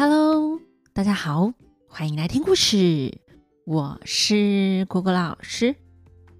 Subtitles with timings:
[0.00, 0.58] Hello，
[0.94, 1.52] 大家好，
[1.86, 3.20] 欢迎来听故事。
[3.66, 5.76] 我是果果老师，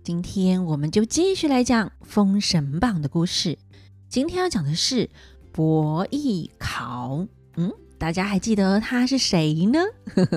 [0.02, 3.58] 今天我们就继续来讲《封神榜》的故事。
[4.08, 5.10] 今天要讲的是
[5.52, 7.26] 伯邑考。
[7.56, 9.80] 嗯，大家还记得他是谁呢？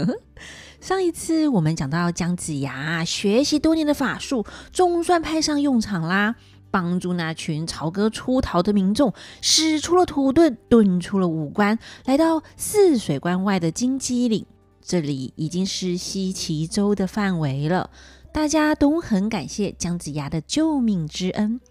[0.82, 6.36] 上一次我们讲到姜子牙学习多年的法术，总算派上用场啦。
[6.74, 14.44] 帮助那群朝歌出逃的民众，使出了土遁，遁出了五关，来到泗水关外的金鸡岭。
[14.82, 17.92] 这里已经是西岐州的范围了。
[18.34, 21.62] 大家都很感谢姜子牙的救命之恩。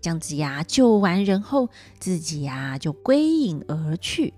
[0.00, 1.68] 姜子牙救完人后，
[1.98, 4.32] 自己呀就归隐而去。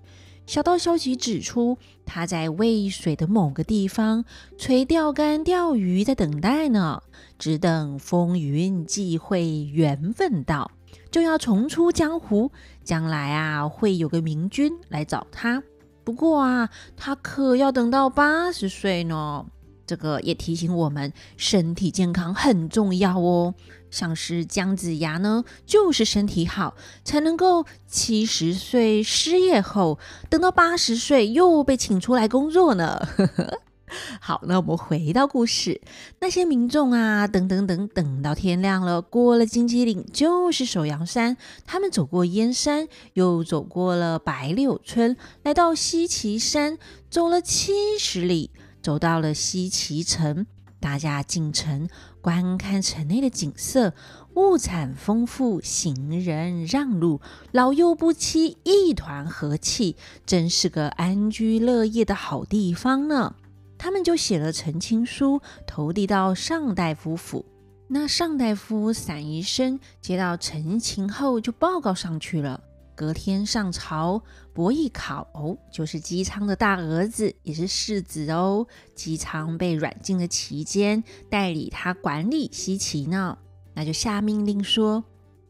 [0.45, 4.23] 小道消息指出，他在渭水的某个地方
[4.57, 7.01] 垂钓竿钓鱼，在等待呢。
[7.37, 10.71] 只等风云际会，缘分到，
[11.11, 12.51] 就要重出江湖。
[12.83, 15.61] 将来啊，会有个明君来找他。
[16.03, 19.45] 不过啊，他可要等到八十岁呢。
[19.85, 23.53] 这个也提醒我们，身体健康很重要哦。
[23.91, 32.99] 像是姜子牙呢，就是身体好，才能够七十岁失业后，等到八十岁又被请出来工作呢。
[34.19, 35.79] 好，那我们回到故事，
[36.19, 46.77] 那些民众啊，等等等，等到天亮了，过了金鸡岭就是首阳山，他们走过燕山，又走过了白柳村，来到西岐山，
[47.09, 48.49] 走了七十里。
[48.85, 50.45] 走到了西岐城，
[50.79, 51.89] 大家进城
[52.21, 53.95] 观看城内的景色，
[54.35, 57.19] 物产丰富，行人让路，
[57.51, 63.33] 老幼不欺，一团和气，真是个安居乐业的好地方呢。
[63.75, 67.43] 他们就写了呈亲书，投递到尚大夫府。
[67.87, 72.61] 那尚大夫散宜生接到呈情后，就报告上去了。
[72.95, 74.21] 隔天上朝，
[74.53, 78.65] 伯邑考哦就是姬昌的大儿子，也是世子哦。
[78.95, 83.37] 姬昌被软禁的期间，代理他管理西岐呢，
[83.73, 85.03] 那就下命令说：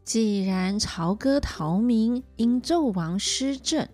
[0.03, 3.88] 既然朝歌逃民因纣王失政，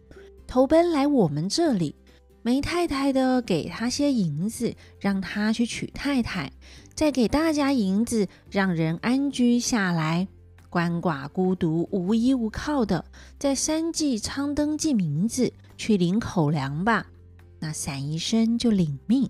[0.47, 1.95] 投奔来我们这里，
[2.41, 6.51] 没太太的给他些银子，让他去娶太太，
[6.95, 10.28] 再给大家银子，让人安居下来。
[10.71, 13.03] 鳏寡孤独无依无靠的，
[13.37, 17.07] 在三季仓登记名字，去领口粮吧。
[17.59, 19.29] 那散宜生就领命。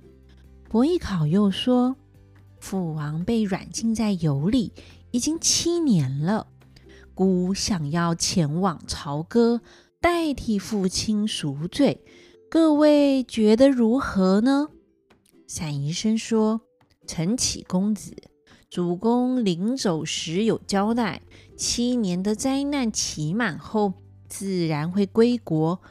[0.69, 1.95] 伯邑考又说
[2.61, 4.71] ：“父王被软禁在游里
[5.09, 6.45] 已经七年了，
[7.15, 9.61] 孤想要前往朝歌，
[9.99, 12.05] 代替父亲赎罪。
[12.49, 14.69] 各位觉得如何呢？”
[15.47, 16.61] 散宜生说
[17.05, 18.15] ：“承启公子。”
[18.71, 21.21] 主公临走时有交代，
[21.57, 23.91] 七年的灾难期满后，
[24.29, 25.81] 自然会归国，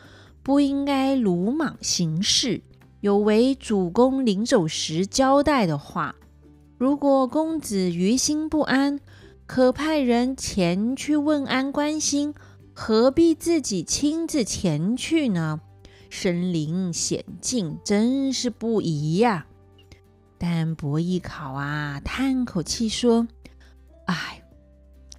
[0.43, 2.63] 不应该鲁莽行事。
[3.03, 6.17] 有违主公临走时交代的话，
[6.79, 8.99] 如果公子于心不安，
[9.45, 12.33] 可派人前去问安关心，
[12.73, 15.61] 何必自己亲自前去呢？
[16.09, 19.49] 身临险境，真是不宜呀。
[20.43, 23.29] 但伯邑考啊，叹口气说
[24.09, 24.43] ：“哎，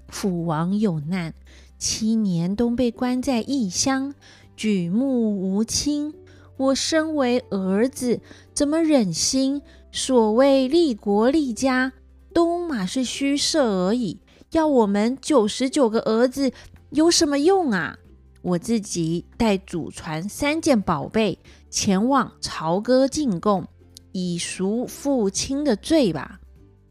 [0.07, 1.35] 父王有难，
[1.77, 4.15] 七年都被关在异乡，
[4.55, 6.15] 举目无亲。
[6.57, 8.19] 我身为儿子，
[8.51, 9.61] 怎么忍心？
[9.91, 11.93] 所谓立国立家，
[12.33, 14.21] 都马是虚设而已。
[14.53, 16.51] 要我们九十九个儿子
[16.89, 17.99] 有什么用啊？
[18.41, 21.37] 我自己带祖传三件宝贝
[21.69, 23.67] 前往朝歌进贡。”
[24.11, 26.39] 以赎父亲的罪吧。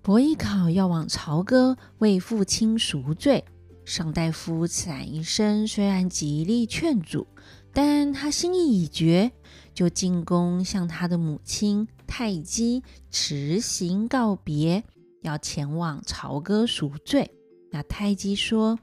[0.02, 3.44] 伯邑考要往朝歌为父亲赎罪，
[3.84, 7.26] 尚大夫散宜生虽然极力劝阻，
[7.72, 9.30] 但他心意已决，
[9.74, 14.82] 就进宫向他的母亲太姬辞行告别，
[15.20, 17.30] 要前往朝歌赎罪。
[17.70, 18.78] 那太姬说：“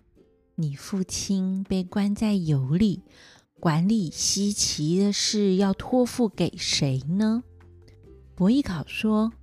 [0.55, 3.01] 你父亲被关在羑里，
[3.59, 7.43] 管理西岐的事要托付给谁呢？”
[8.37, 9.33] 伯邑考说：“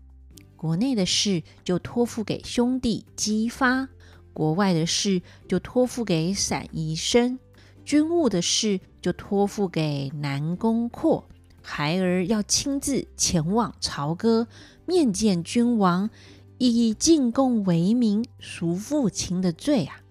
[0.55, 3.89] 国内的事就托付给兄弟姬发，
[4.33, 7.41] 国外的事就托付给散宜生，
[7.85, 11.25] 军务的事就托付给南宫阔。
[11.61, 14.47] 孩儿要亲自前往朝歌
[14.87, 16.09] 面见君王，
[16.59, 20.03] 以进贡为名赎父亲的罪啊！”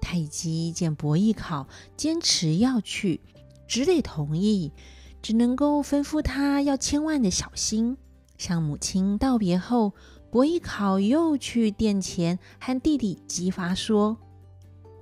[0.00, 1.68] 太姬见伯邑考
[1.98, 3.20] 坚持要去，
[3.68, 4.72] 只得同意，
[5.20, 7.98] 只能够吩咐他要千万的小心。
[8.38, 9.92] 向母亲道别后，
[10.30, 14.16] 伯邑考又去殿前和弟弟姬发说：“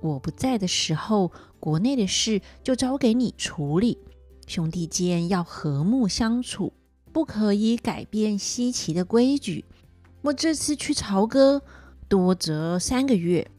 [0.01, 3.97] 我不在的时候，国内的事就交给你处理；
[4.47, 6.71] 兄弟间要和睦相处，
[7.11, 9.65] 不可以改变西岐的规矩。
[10.21, 11.61] 我这次去朝歌，
[12.07, 13.49] 多则三个月，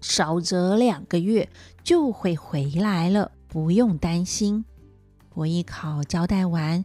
[0.00, 1.48] 少则两个月
[1.82, 4.64] 就会回来了，不用担心。
[5.28, 6.84] 伯邑考交代完，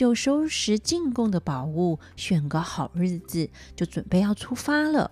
[0.00, 5.10] 就收拾进贡的宝物，选个好日子，就准备要出发了。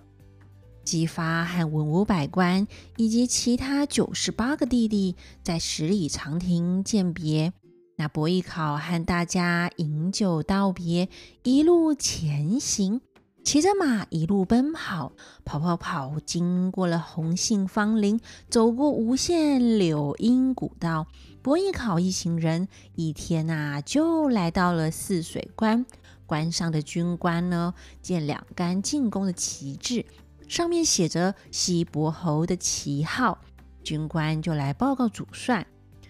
[0.83, 7.53] 姬发和文武百官以及其他九十八个弟弟在十里长亭饯别。
[7.97, 11.07] 那伯邑考和大家饮酒道别，
[11.43, 13.01] 一路前行，
[13.43, 15.11] 骑着马一路奔跑，
[15.45, 18.19] 跑跑跑，经过了红杏芳林，
[18.49, 21.05] 走过无限柳荫古道。
[21.41, 25.85] 伯邑考一行人一天呐，就来到了泗水关。
[26.25, 30.05] 关上的军官呢，见两杆进攻的旗帜。
[30.47, 33.39] 上面写着西伯侯的旗号，
[33.83, 35.65] 军官就来报告主帅。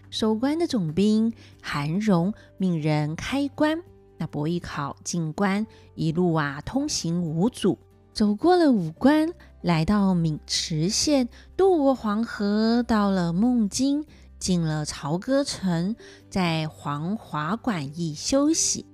[0.10, 3.84] 守关的总兵韩荣命人开关。
[4.18, 7.78] 那伯邑考进关，一路啊通行无阻，
[8.12, 14.06] 走过了五关，来到渑池县，渡过黄河，到了孟津，
[14.40, 15.96] 进了朝歌城，
[16.30, 18.86] 在黄华馆驿休息。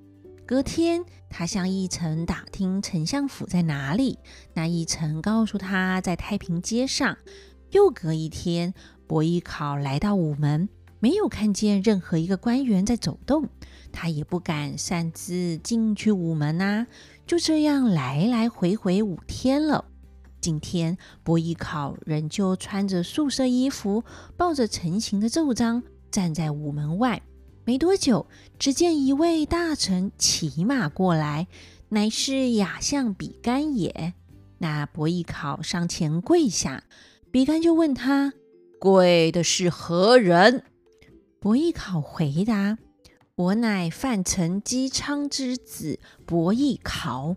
[0.45, 4.19] 隔天，他向驿丞打听丞相府在哪里。
[4.53, 7.17] 那驿丞告诉他在太平街上。
[7.71, 8.73] 又隔一天，
[9.07, 10.69] 伯邑考来到午门，
[10.99, 13.49] 没有看见任何一个官员在走动，
[13.91, 16.87] 他也不敢擅自进去午门啊。
[17.25, 19.85] 就这样来来回回五天了。
[20.45, 24.03] 今天，伯邑考仍旧穿着素色衣服，
[24.37, 25.81] 抱着成型的奏章，
[26.11, 27.23] 站在午门外。
[27.63, 28.27] 没多久，
[28.59, 31.47] 只见一位大臣骑马过来，
[31.89, 34.13] 乃是亚相比干也。
[34.59, 36.83] 那伯邑考上前跪下，
[37.31, 38.31] 比干就问他
[38.77, 40.61] ：“跪的是何人？”
[41.41, 42.77] 伯邑考回答
[43.33, 47.35] ：“我乃范臣姬昌之子伯邑考。”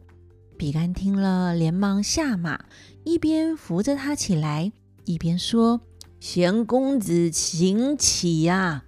[0.58, 2.64] 比干听了，连忙下马，
[3.04, 4.72] 一边扶着他起来，
[5.04, 5.80] 一边说
[6.18, 8.82] ：“贤公子请起呀。”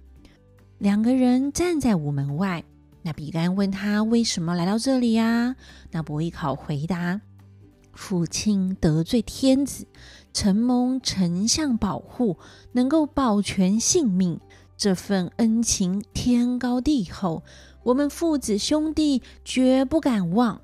[0.77, 2.65] 两个人站在午门外，
[3.03, 5.55] 那比干问他为什么来到这里呀？
[5.91, 7.21] 那伯邑考回答：
[7.93, 9.87] 父亲得罪天子，
[10.33, 12.37] 承蒙丞相保护，
[12.73, 14.41] 能够保全性命，
[14.75, 17.43] 这份恩情天高地厚，
[17.83, 20.59] 我们父子兄弟绝不敢忘。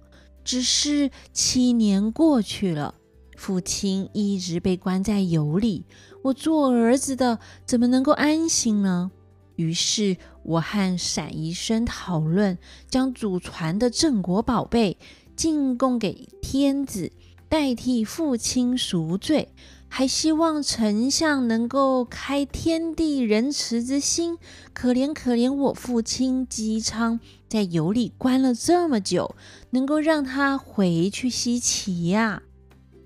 [0.48, 2.96] 只是七年过去了，
[3.36, 5.84] 父亲一直被关在油里，
[6.24, 9.12] 我做儿子的怎么能够安心呢？
[9.58, 12.58] 于是，我和闪医生讨论，
[12.90, 14.98] 将祖传的镇国宝贝
[15.36, 17.12] 进贡给天子，
[17.50, 19.50] 代替父亲赎罪，
[19.88, 24.38] 还希望丞相能够开天地仁慈之心，
[24.74, 27.20] 可怜可怜我父亲姬昌，
[27.50, 29.36] 在油里关了这么久，
[29.72, 32.44] 能够让他回去西岐呀。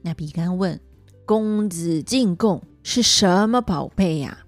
[0.01, 0.80] 那比干问
[1.25, 4.45] ：“公子进贡是什么宝贝呀？”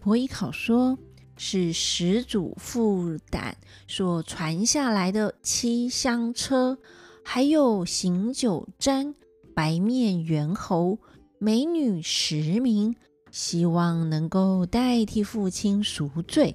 [0.00, 0.98] 伯邑考说。
[1.44, 3.56] 是始祖父胆
[3.88, 6.78] 所传下来的七香车，
[7.24, 9.14] 还有醒酒毡、
[9.52, 10.98] 白面猿猴、
[11.44, 12.94] 美女十名，
[13.32, 16.54] 希望能够代替父亲赎罪。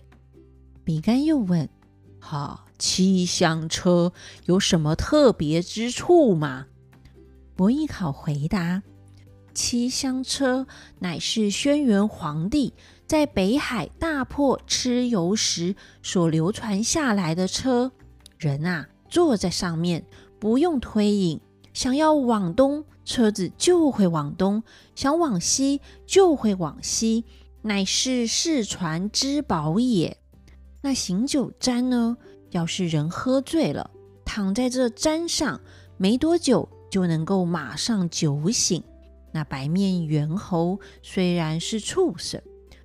[0.86, 1.67] 比干又问
[2.22, 4.13] ：“哈，七香车
[4.46, 6.67] 有什么特别之处吗？”
[7.53, 8.82] 伯邑考回答
[9.53, 10.65] ：“七香车
[11.00, 12.74] 乃是轩辕皇帝。”
[13.06, 17.91] 在北海大破蚩尤时所流传下来的车，
[18.38, 20.06] 人啊坐在上面
[20.39, 21.41] 不用推引，
[21.74, 24.62] 想要往东，车子就会往东；
[24.94, 27.24] 想往西，就会往西，
[27.62, 30.18] 乃是世传之宝也。
[30.82, 32.18] 那醒酒毡呢？
[32.52, 33.90] 要是人喝醉了，
[34.26, 35.62] 躺在这毡上，
[35.98, 38.84] 没多久就能够马上酒醒。
[39.32, 42.42] 那白面猿猴虽然是畜生。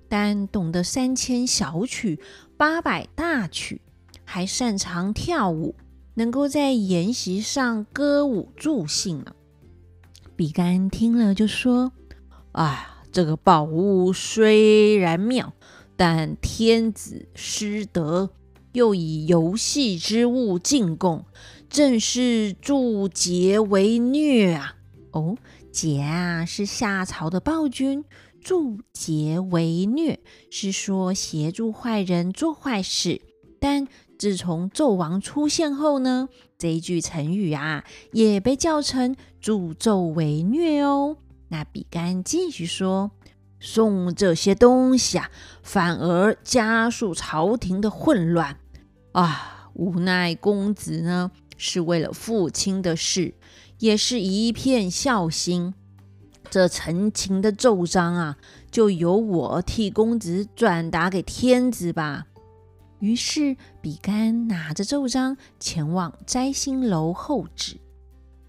[0.09, 2.19] 但懂得三千小曲、
[2.55, 3.81] 八百大曲，
[4.23, 5.73] 还擅长跳舞，
[6.13, 9.33] 能够在筵席上歌舞助兴呢。
[10.35, 11.91] 比干听了就说
[12.53, 15.53] ：“哎，这个宝物虽然妙，
[15.95, 18.31] 但天子失德，
[18.71, 21.25] 又以游戏之物进贡，
[21.69, 24.75] 正是助桀为虐啊！”
[25.11, 25.37] 哦，
[25.71, 28.03] 桀啊，是夏朝的暴君。
[28.41, 30.19] 助桀为虐，
[30.51, 33.21] 是说协助坏人做坏事。
[33.57, 33.87] 但
[34.23, 41.17] 自从纣王出现后呢，这一句成语啊，也被叫成助纣为虐哦。
[41.49, 43.11] 那比干继续说，
[43.59, 45.29] 送这些东西啊，
[45.61, 48.55] 反而加速朝廷的混乱
[49.11, 49.71] 啊！
[49.73, 53.33] 无奈公子呢，是为了父亲的事，
[53.79, 55.73] 也是一片孝心。
[56.49, 58.37] 这陈情的奏章啊，
[58.71, 62.27] 就由我替公子转达给天子吧。
[63.03, 67.75] 于是比干拿着奏章前往摘星楼候旨。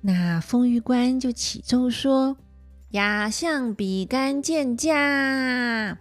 [0.01, 2.37] 那封御官就启奏说。
[2.91, 5.99] 亚相比干见驾，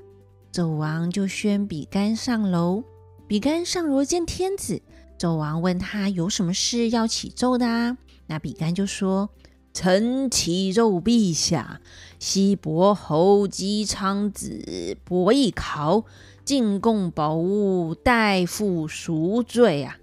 [0.54, 2.84] 纣王就宣比干上楼。
[3.28, 4.84] 比干上楼见天子，
[5.18, 7.98] 纣王问他有什么事要启奏的啊？
[8.28, 9.32] 那比干就说
[9.74, 11.82] ：“臣启奏陛下，
[12.20, 16.06] 西伯侯姬昌子伯邑考
[16.44, 19.98] 进贡宝物，代父赎罪啊。”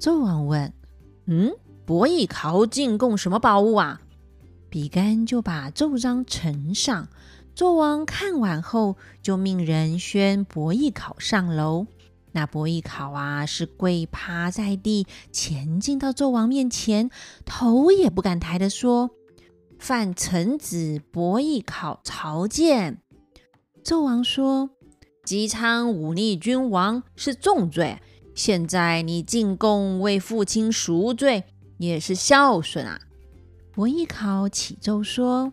[0.00, 0.72] 纣王问
[1.26, 1.52] ：“嗯，
[1.84, 4.00] 伯邑考进贡什么宝物啊？”
[4.68, 7.08] 比干就把奏章呈上，
[7.54, 11.86] 纣王看完后，就命人宣伯邑考上楼。
[12.32, 17.10] 那伯邑考啊，是跪趴在地，前进到纣王面前，
[17.44, 19.10] 头也不敢抬的说
[19.78, 23.02] ：“犯臣子伯邑考朝见。”
[23.84, 24.70] 纣王说
[25.24, 28.00] ：“姬昌忤逆君王是重罪，
[28.34, 31.44] 现在你进贡为父亲赎罪，
[31.78, 33.00] 也是孝顺啊。”
[33.72, 35.52] 伯邑考启奏说：“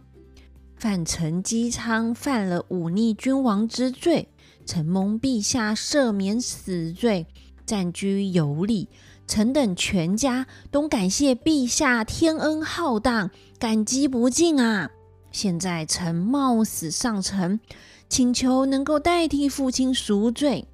[0.75, 4.29] 范臣姬昌犯了忤逆君王之罪，
[4.65, 7.27] 承蒙陛下赦免死罪，
[7.65, 8.89] 暂居有礼。
[9.27, 14.89] 臣等全家都感谢陛下天恩浩荡，感激不尽啊！
[15.31, 17.59] 现在臣冒死上呈，
[18.07, 20.65] 请求能够代替父亲赎罪。”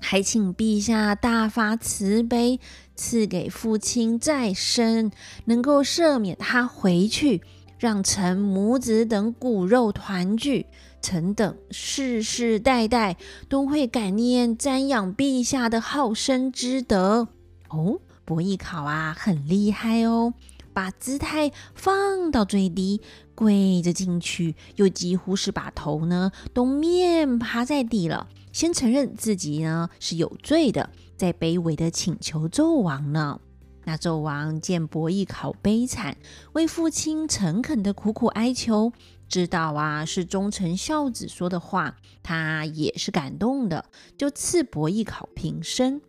[0.00, 2.60] 还请陛下大发慈悲，
[2.94, 5.10] 赐给父亲再生，
[5.46, 7.42] 能够赦免他回去，
[7.78, 10.66] 让臣母子等骨肉团聚。
[11.00, 13.16] 臣等世世代代
[13.48, 17.28] 都会感念瞻仰陛下的好生之德。
[17.68, 20.34] 哦，伯邑考啊，很厉害哦，
[20.78, 23.00] 把姿态放到最低，
[23.34, 28.28] 跪着进去，又几乎是把头呢都面趴在地了。
[28.52, 33.40] 先承认自己呢是有罪的，再卑微的请求纣王呢。
[33.86, 36.16] 那纣王见伯邑考悲惨，
[36.52, 38.92] 为父亲诚恳的苦苦哀求，
[39.28, 46.00] 知道啊是忠臣孝子说的话，他也是感动的，就赐伯邑考平身。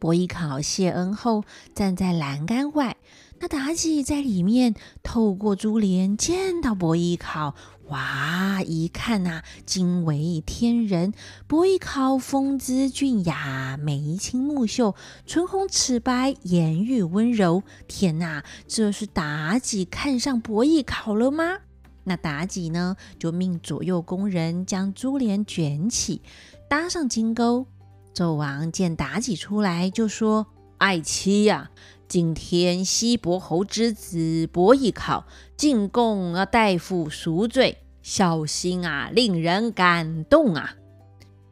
[0.00, 1.44] 伯邑考谢恩后，
[1.74, 2.96] 站在栏杆外。
[3.42, 7.56] 那妲己在里面透过珠帘见到伯邑考，
[7.88, 8.62] 哇！
[8.62, 11.12] 一看呐、惊为天人。
[11.48, 14.94] 伯邑考风姿俊雅，眉清目秀，
[15.26, 17.64] 唇红齿白，言语温柔。
[17.88, 21.58] 天呐，这是妲己看上伯邑考了吗？
[22.04, 26.22] 那妲己呢，就命左右宫人将珠帘卷起，
[26.68, 27.66] 搭上金钩。
[28.14, 30.46] 纣王见妲己出来，就说
[30.78, 31.72] ：“爱妻呀！”
[32.12, 35.24] 今天西伯侯之子伯邑考
[35.56, 40.76] 进贡要代父赎罪，孝心啊，令人感动啊！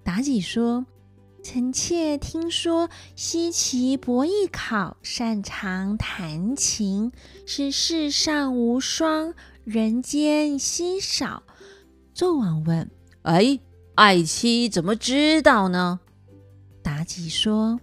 [0.05, 0.85] 妲己说
[1.43, 7.11] ：“臣妾听说西岐伯邑考擅长弹琴，
[7.47, 9.33] 是世上无双，
[9.65, 11.43] 人间稀少。”
[12.15, 12.91] 纣王问
[13.25, 13.59] ：“哎，
[13.95, 16.01] 爱妻怎么知道呢？”
[16.85, 17.81] 妲己说。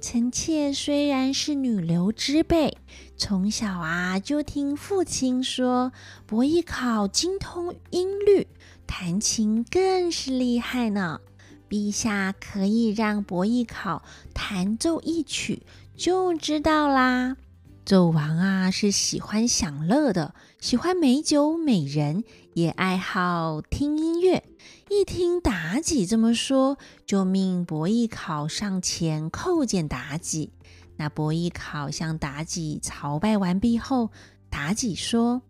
[0.00, 2.78] 臣妾虽然是女流之辈，
[3.16, 5.92] 从小啊就听父亲说，
[6.24, 8.46] 伯邑考精通音律，
[8.86, 11.20] 弹琴更是厉害呢。
[11.68, 15.64] 陛下可以让伯邑考弹奏一曲，
[15.96, 17.36] 就知道啦。
[17.84, 22.22] 纣王啊，是喜欢享乐的，喜欢美酒美人，
[22.54, 24.44] 也爱好听音乐。
[24.90, 30.52] 一听妲己这么说，就命伯邑考上前叩见妲己。
[30.96, 34.10] 那伯邑考向妲己朝拜完毕后，
[34.50, 35.42] 妲己说：“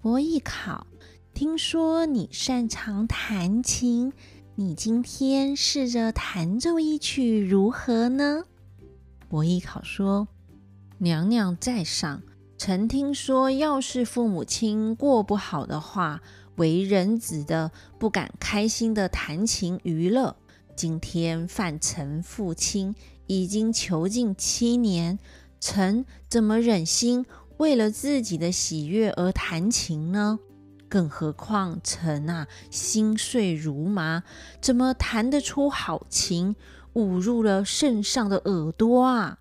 [0.00, 0.86] 伯邑考，
[1.34, 4.14] 听说你擅长弹琴，
[4.54, 8.44] 你今天试着弹奏一曲如何呢？”
[9.28, 10.26] 伯邑考说。
[11.02, 12.22] 娘娘在上，
[12.58, 16.20] 臣听说，要是父母亲过不好的话，
[16.60, 20.36] 为人子的不敢开心的弹琴娱乐。
[20.76, 22.94] 今天范臣父亲
[23.26, 25.18] 已经囚禁七年，
[25.58, 27.24] 臣怎么忍心
[27.56, 30.38] 为了自己的喜悦而弹琴呢？
[30.86, 34.22] 更何况臣啊，心碎如麻，
[34.60, 36.54] 怎么弹得出好琴？
[36.92, 39.38] 捂入了圣上的耳朵啊！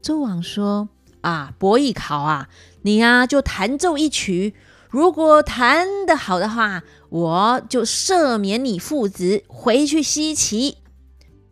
[0.00, 0.88] 纣王说
[1.22, 2.48] ：“啊，伯邑考啊，
[2.82, 4.54] 你啊就弹奏一曲，
[4.94, 10.76] 如果弹得好的话，我就赦免你父子回去西岐。”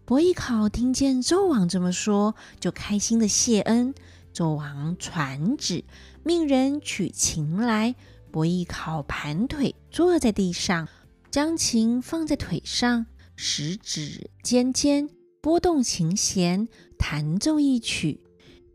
[0.06, 3.92] 伯邑考听见纣王这么说，就开心的谢恩。
[4.32, 5.82] 纣王传旨，
[6.22, 7.96] 命人取琴来。
[8.30, 10.86] 伯邑考盘腿坐在地上，
[11.28, 18.20] 将琴放在腿上，食指尖尖拨动琴弦，弹奏一曲，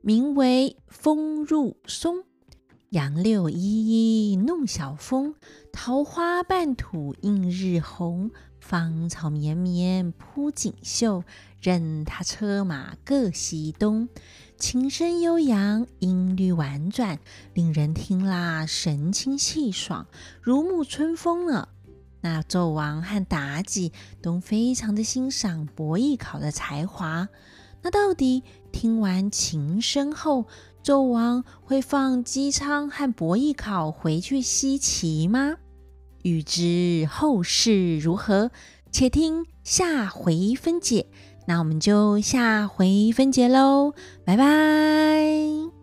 [0.01, 2.17] 名为《风入松》。
[2.91, 5.35] 杨柳依依弄晓风，
[5.73, 8.31] 桃花半吐映日红。
[8.61, 11.25] 芳草绵绵铺锦绣，
[11.61, 14.07] 任他车马各西东。
[14.57, 17.19] 琴声悠扬，音律婉转，
[17.53, 20.07] 令人听啦神清气爽，
[20.41, 21.67] 如沐春风呢。
[22.21, 23.91] 那纣王和妲己
[24.21, 27.27] 都非常的欣赏伯邑考的才华。
[27.83, 30.47] 那到底听完琴声后，
[30.87, 35.57] 纣王会放姬昌和伯邑考回去西岐吗？
[36.23, 38.51] 欲知后事如何，
[38.89, 41.07] 且听下回分解。
[41.45, 43.91] 那我们就下回分解喽，
[44.23, 45.76] 拜拜。